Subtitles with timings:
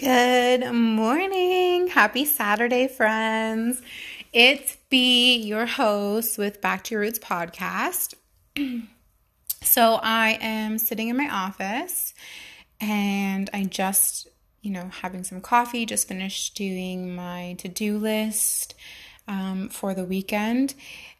[0.00, 1.88] Good morning.
[1.88, 3.82] Happy Saturday, friends.
[4.32, 8.14] It's B, your host with Back to Your Roots podcast.
[9.62, 12.14] so, I am sitting in my office
[12.80, 14.28] and I just,
[14.62, 18.76] you know, having some coffee, just finished doing my to do list
[19.26, 20.74] um, for the weekend.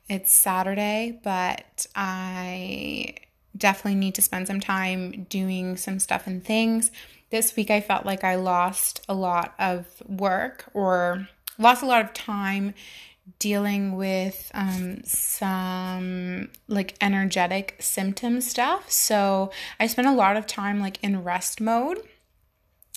[0.08, 3.16] It's Saturday, but I
[3.58, 6.90] definitely need to spend some time doing some stuff and things
[7.30, 11.28] this week I felt like I lost a lot of work or
[11.58, 12.74] lost a lot of time
[13.38, 18.90] dealing with um, some like energetic symptom stuff.
[18.90, 22.00] So I spent a lot of time like in rest mode.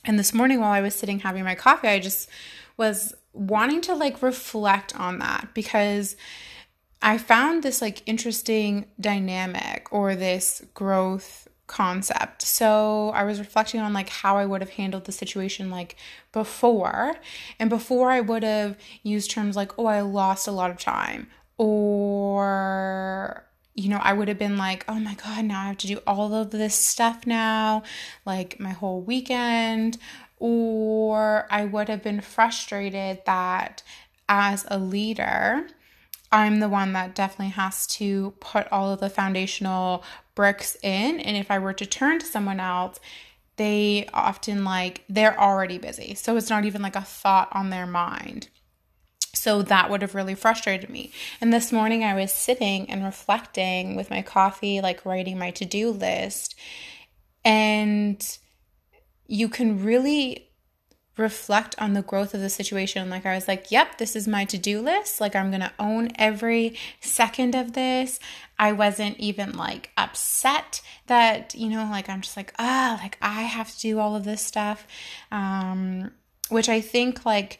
[0.06, 2.30] And this morning while I was sitting having my coffee, I just
[2.78, 6.16] was wanting to like reflect on that because
[7.02, 12.42] I found this like interesting dynamic or this growth concept.
[12.42, 15.96] So I was reflecting on like how I would have handled the situation like
[16.32, 17.16] before.
[17.60, 21.28] And before I would have used terms like, oh, I lost a lot of time.
[21.58, 25.88] Or, you know, I would have been like, oh my God, now I have to
[25.88, 27.84] do all of this stuff now,
[28.26, 29.98] like my whole weekend.
[30.40, 33.82] Or I would have been frustrated that
[34.28, 35.68] as a leader,
[36.32, 41.20] I'm the one that definitely has to put all of the foundational bricks in.
[41.20, 43.00] And if I were to turn to someone else,
[43.58, 46.16] they often like they're already busy.
[46.16, 48.48] So it's not even like a thought on their mind.
[49.34, 51.12] So that would have really frustrated me.
[51.40, 55.66] And this morning I was sitting and reflecting with my coffee, like writing my to
[55.66, 56.56] do list.
[57.44, 58.38] And
[59.28, 60.51] you can really
[61.18, 63.10] reflect on the growth of the situation.
[63.10, 65.20] Like I was like, yep, this is my to-do list.
[65.20, 68.20] Like I'm going to own every second of this.
[68.58, 73.18] I wasn't even like upset that, you know, like I'm just like, ah, oh, like
[73.22, 74.88] I have to do all of this stuff.
[75.32, 76.12] Um
[76.50, 77.60] which I think like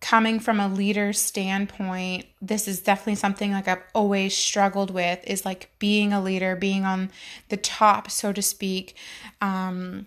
[0.00, 5.44] coming from a leader standpoint, this is definitely something like I've always struggled with is
[5.44, 7.10] like being a leader, being on
[7.48, 8.96] the top, so to speak.
[9.40, 10.06] Um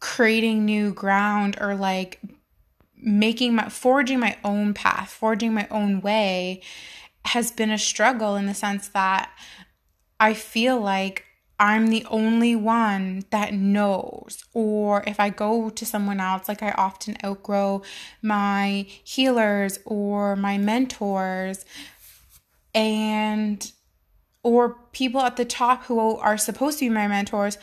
[0.00, 2.20] creating new ground or like
[2.96, 6.62] making my forging my own path, forging my own way
[7.24, 9.30] has been a struggle in the sense that
[10.18, 11.24] I feel like
[11.60, 14.44] I'm the only one that knows.
[14.54, 17.82] Or if I go to someone else, like I often outgrow
[18.22, 21.64] my healers or my mentors
[22.74, 23.72] and
[24.44, 27.58] or people at the top who are supposed to be my mentors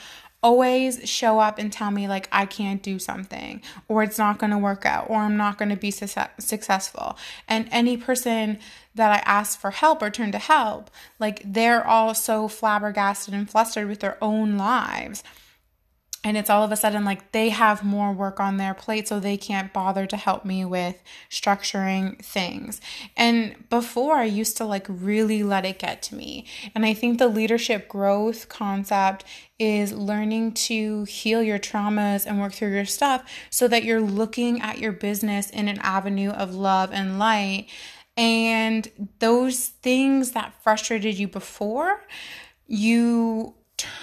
[0.45, 4.51] always show up and tell me like I can't do something or it's not going
[4.51, 6.07] to work out or I'm not going to be su-
[6.37, 7.17] successful.
[7.47, 8.59] And any person
[8.93, 13.49] that I ask for help or turn to help, like they're all so flabbergasted and
[13.49, 15.23] flustered with their own lives
[16.25, 19.19] and it's all of a sudden like they have more work on their plate so
[19.19, 22.81] they can't bother to help me with structuring things.
[23.15, 26.45] And before i used to like really let it get to me.
[26.73, 29.23] And i think the leadership growth concept
[29.59, 34.61] is learning to heal your traumas and work through your stuff so that you're looking
[34.61, 37.67] at your business in an avenue of love and light.
[38.17, 42.01] And those things that frustrated you before
[42.67, 43.53] you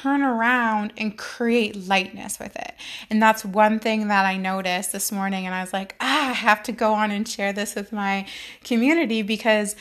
[0.02, 2.74] turn around and create lightness with it.
[3.10, 5.46] And that's one thing that I noticed this morning.
[5.46, 8.26] And I was like, ah, I have to go on and share this with my
[8.64, 9.76] community because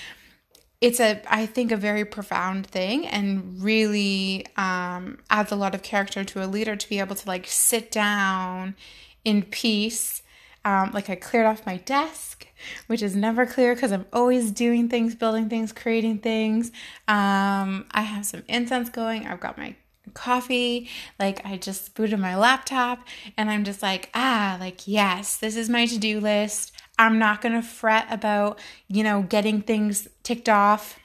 [0.82, 5.84] it's a i think a very profound thing and really um, adds a lot of
[5.84, 8.76] character to a leader to be able to like sit down
[9.24, 10.24] in peace
[10.66, 12.48] um, like i cleared off my desk
[12.88, 16.70] which is never clear because i'm always doing things building things creating things
[17.08, 19.76] um, i have some incense going i've got my
[20.14, 20.90] coffee.
[21.20, 23.00] Like I just booted my laptop
[23.38, 26.72] and I'm just like, ah, like, yes, this is my to do list.
[26.98, 31.00] I'm not going to fret about, you know, getting things ticked off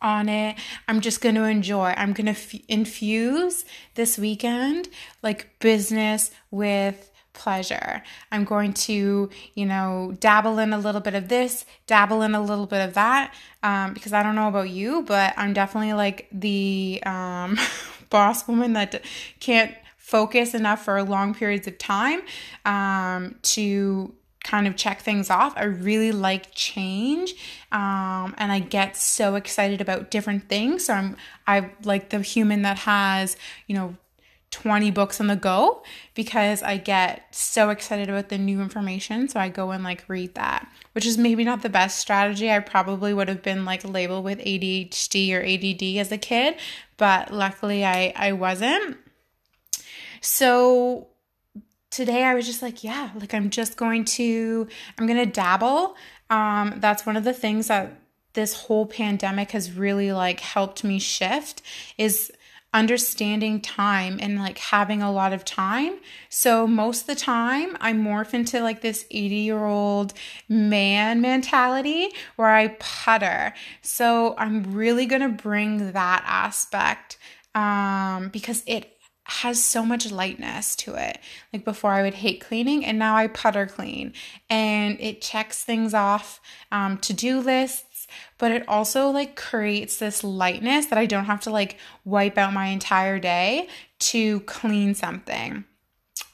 [0.00, 0.56] on it.
[0.88, 1.94] I'm just going to enjoy.
[1.96, 3.64] I'm going to f- infuse
[3.94, 4.88] this weekend
[5.22, 8.02] like business with pleasure.
[8.30, 12.42] I'm going to, you know, dabble in a little bit of this, dabble in a
[12.42, 16.28] little bit of that, um, because I don't know about you, but I'm definitely like
[16.32, 17.58] the um,
[18.12, 19.02] boss woman that
[19.40, 22.20] can't focus enough for long periods of time
[22.66, 24.14] um, to
[24.44, 25.54] kind of check things off.
[25.56, 27.34] I really like change,
[27.70, 30.84] um, and I get so excited about different things.
[30.86, 31.16] So I'm
[31.46, 33.36] I like the human that has
[33.66, 33.96] you know
[34.52, 35.82] 20 books on the go
[36.14, 39.28] because I get so excited about the new information.
[39.28, 42.50] So I go and like read that, which is maybe not the best strategy.
[42.50, 46.56] I probably would have been like labeled with ADHD or ADD as a kid,
[46.98, 48.98] but luckily I, I wasn't.
[50.20, 51.08] so
[51.90, 54.68] today I was just like, yeah, like I'm just going to,
[54.98, 55.96] I'm going to dabble.
[56.30, 57.98] Um, that's one of the things that
[58.34, 61.62] this whole pandemic has really like helped me shift
[61.98, 62.32] is
[62.74, 65.98] understanding time and like having a lot of time.
[66.30, 70.14] So most of the time I morph into like this 80 year old
[70.48, 73.52] man mentality where I putter.
[73.82, 77.18] So I'm really going to bring that aspect
[77.54, 78.92] um, because it
[79.24, 81.18] has so much lightness to it.
[81.52, 84.12] Like before, I would hate cleaning, and now I putter clean,
[84.50, 86.40] and it checks things off
[86.72, 87.91] um, to do lists
[88.38, 92.52] but it also like creates this lightness that I don't have to like wipe out
[92.52, 93.68] my entire day
[93.98, 95.64] to clean something.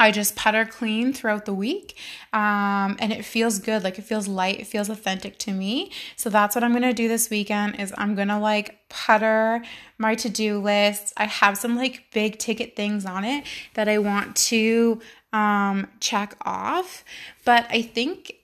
[0.00, 1.96] I just putter clean throughout the week.
[2.32, 3.82] Um, and it feels good.
[3.82, 4.60] Like it feels light.
[4.60, 5.90] It feels authentic to me.
[6.16, 9.62] So that's what I'm to do this weekend is I'm to like putter
[9.98, 11.12] my to-do list.
[11.16, 15.00] I have some like big ticket things on it that I want to
[15.32, 17.04] um, check off.
[17.44, 18.34] But I think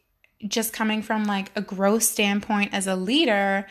[0.46, 3.67] just coming from like a growth standpoint as a leader,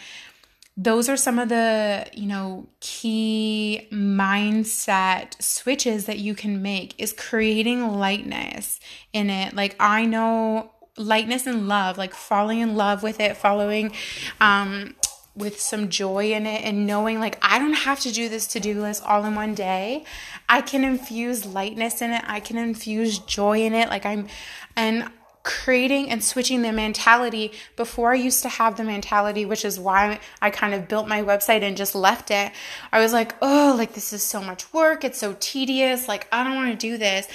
[0.76, 7.14] those are some of the you know key mindset switches that you can make is
[7.14, 8.80] creating lightness
[9.12, 13.94] in it like i know lightness and love like falling in love with it following
[14.42, 14.96] um
[15.36, 18.80] with some joy in it and knowing like I don't have to do this to-do
[18.80, 20.04] list all in one day.
[20.48, 22.24] I can infuse lightness in it.
[22.28, 23.90] I can infuse joy in it.
[23.90, 24.28] Like I'm
[24.76, 25.10] and
[25.44, 30.20] creating and switching the mentality before I used to have the mentality, which is why
[30.42, 32.52] I kind of built my website and just left it.
[32.92, 35.04] I was like, oh, like this is so much work.
[35.04, 36.08] It's so tedious.
[36.08, 37.28] Like, I don't want to do this.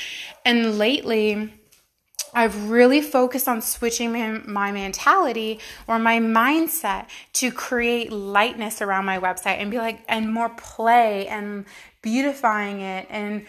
[0.44, 1.52] And lately,
[2.34, 4.12] I've really focused on switching
[4.46, 10.32] my, mentality or my mindset to create lightness around my website and be like, and
[10.32, 11.64] more play and
[12.02, 13.46] beautifying it and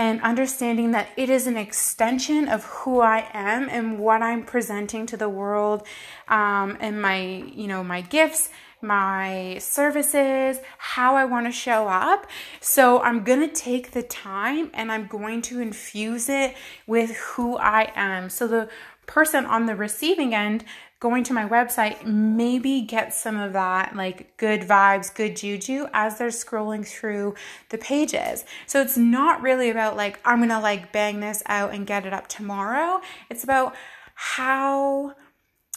[0.00, 5.04] and understanding that it is an extension of who I am and what I'm presenting
[5.04, 5.86] to the world
[6.26, 7.20] um, and my,
[7.54, 8.48] you know, my gifts,
[8.80, 12.26] my services, how I want to show up.
[12.60, 16.56] So I'm going to take the time and I'm going to infuse it
[16.86, 18.30] with who I am.
[18.30, 18.70] So the
[19.04, 20.64] person on the receiving end
[21.00, 26.18] going to my website maybe get some of that like good vibes, good juju as
[26.18, 27.34] they're scrolling through
[27.70, 28.44] the pages.
[28.66, 32.12] So it's not really about like, I'm gonna like bang this out and get it
[32.12, 33.00] up tomorrow.
[33.30, 33.74] It's about
[34.14, 35.16] how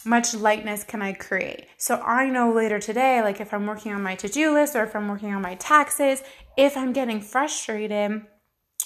[0.04, 1.66] much lightness can I create?
[1.78, 4.84] So I know later today, like if I'm working on my to do list or
[4.84, 6.22] if I'm working on my taxes,
[6.56, 8.26] if I'm getting frustrated,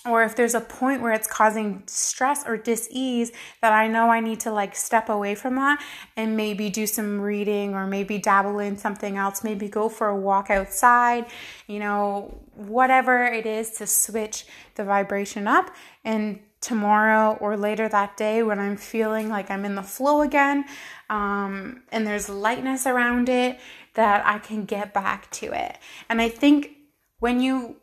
[0.06, 4.20] or if there's a point where it's causing stress or dis-ease that I know I
[4.20, 5.82] need to like step away from that
[6.16, 10.16] and maybe do some reading or maybe dabble in something else, maybe go for a
[10.16, 11.26] walk outside,
[11.66, 14.46] you know, whatever it is to switch
[14.76, 15.74] the vibration up
[16.04, 20.64] and tomorrow or later that day when I'm feeling like I'm in the flow again
[21.10, 23.58] um, and there's lightness around it
[23.94, 25.78] that I can get back to it.
[26.08, 26.70] And I think
[27.18, 27.76] when you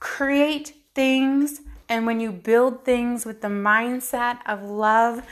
[0.00, 5.22] create things and when you build things with the mindset of love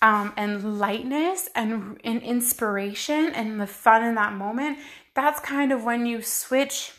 [0.00, 4.78] um, and lightness and, and inspiration and the fun in that moment,
[5.14, 6.92] that's kind of when you switch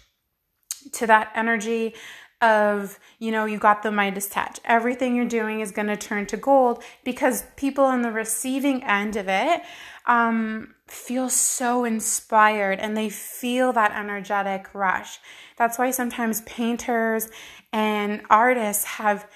[0.91, 1.95] to that energy
[2.41, 6.25] of you know you got the Midas touch everything you're doing is going to turn
[6.27, 9.61] to gold because people on the receiving end of it
[10.05, 15.19] um, feel so inspired and they feel that energetic rush
[15.59, 17.29] that's why sometimes painters
[17.73, 19.29] and artists have,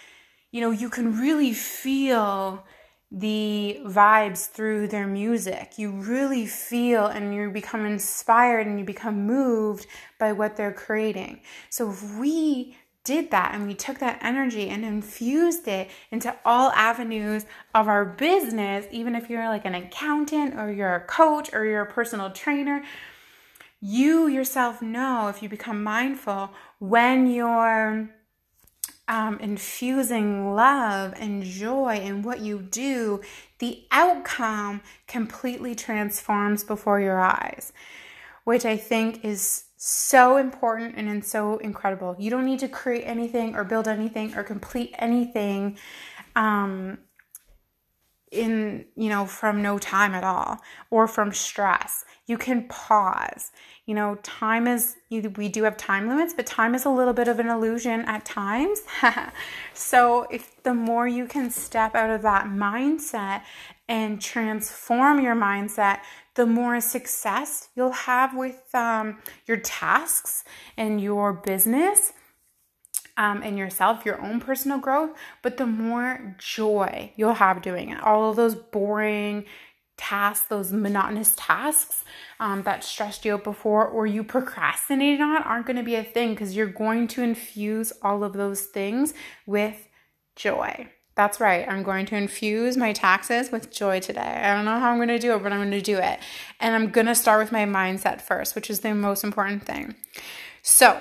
[0.52, 2.66] you know, you can really feel
[3.12, 5.78] the vibes through their music.
[5.78, 9.86] You really feel and you become inspired and you become moved
[10.18, 11.42] by what they're creating.
[11.70, 16.72] So if we did that and we took that energy and infused it into all
[16.72, 17.46] avenues
[17.76, 21.82] of our business, even if you're like an accountant or you're a coach or you're
[21.82, 22.84] a personal trainer,
[23.82, 28.10] you yourself know if you become mindful when you're
[29.08, 33.22] um, infusing love and joy in what you do,
[33.60, 37.74] the outcome completely transforms before your eyes,
[38.44, 42.16] which I think is so important and so incredible.
[42.18, 45.78] You don't need to create anything or build anything or complete anything
[46.36, 47.00] um,
[48.32, 50.60] in, you know, from no time at all
[50.90, 52.06] or from stress.
[52.26, 53.52] You can pause
[53.86, 57.28] you know, time is, we do have time limits, but time is a little bit
[57.28, 58.82] of an illusion at times.
[59.74, 63.42] so, if the more you can step out of that mindset
[63.88, 66.00] and transform your mindset,
[66.36, 70.44] the more success you'll have with um, your tasks
[70.78, 72.14] and your business.
[73.18, 75.12] um, in yourself, your own personal growth,
[75.42, 78.02] but the more joy you'll have doing it.
[78.02, 79.46] All of those boring
[79.98, 82.04] tasks, those monotonous tasks
[82.40, 86.04] um, that stressed you out before or you procrastinated on aren't going to be a
[86.04, 89.14] thing because you're going to infuse all of those things
[89.46, 89.88] with
[90.36, 90.90] joy.
[91.16, 91.68] That's right.
[91.70, 94.42] I'm going to infuse my taxes with joy today.
[94.44, 96.20] I don't know how I'm going to do it, but I'm going to do it.
[96.60, 99.96] And I'm going to start with my mindset first, which is the most important thing.
[100.64, 101.00] So,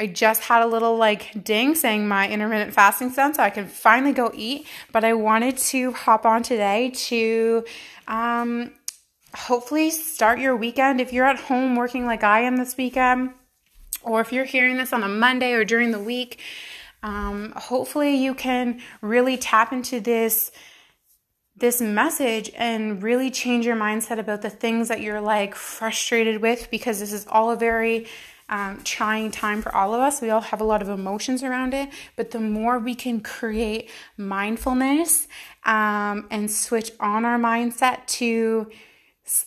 [0.00, 3.66] I just had a little like ding saying my intermittent fasting done, so I can
[3.66, 4.66] finally go eat.
[4.90, 7.64] But I wanted to hop on today to
[8.08, 8.72] um,
[9.34, 11.00] hopefully start your weekend.
[11.00, 13.34] If you're at home working like I am this weekend,
[14.02, 16.40] or if you're hearing this on a Monday or during the week,
[17.04, 20.50] um, hopefully you can really tap into this
[21.56, 26.68] this message and really change your mindset about the things that you're like frustrated with
[26.68, 28.06] because this is all a very
[28.48, 30.20] um, trying time for all of us.
[30.20, 33.88] We all have a lot of emotions around it, but the more we can create
[34.16, 35.28] mindfulness
[35.64, 38.68] um, and switch on our mindset to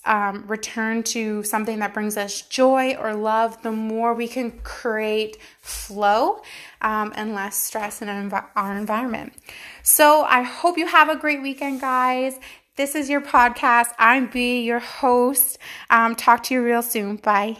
[0.06, 5.38] um, return to something that brings us joy or love, the more we can create
[5.60, 6.42] flow
[6.82, 8.10] um, and less stress in
[8.56, 9.34] our environment.
[9.84, 12.40] So I hope you have a great weekend, guys.
[12.76, 13.90] This is your podcast.
[13.98, 15.58] I'm B, your host.
[15.90, 17.16] Um, talk to you real soon.
[17.18, 17.58] Bye.